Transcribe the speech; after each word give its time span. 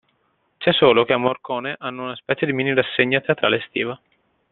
C'è 0.57 0.73
solo 0.73 1.05
che 1.05 1.13
a 1.13 1.17
Morcone 1.17 1.75
hanno 1.77 2.05
una 2.05 2.15
specie 2.15 2.47
di 2.47 2.53
minirassegna 2.53 3.21
teatrale 3.21 3.57
estiva. 3.57 4.01